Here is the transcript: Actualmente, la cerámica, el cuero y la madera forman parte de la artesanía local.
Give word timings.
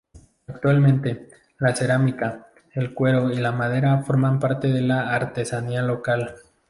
Actualmente, 0.47 1.29
la 1.59 1.75
cerámica, 1.75 2.47
el 2.73 2.95
cuero 2.95 3.29
y 3.31 3.37
la 3.37 3.51
madera 3.51 3.99
forman 4.01 4.39
parte 4.39 4.67
de 4.69 4.81
la 4.81 5.13
artesanía 5.13 5.83
local. 5.83 6.37